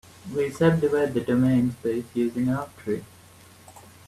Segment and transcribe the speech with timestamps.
[0.33, 3.03] We subdivide the domain space using an octree.